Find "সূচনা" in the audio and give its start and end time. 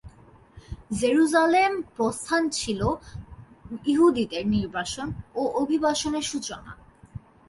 6.31-6.71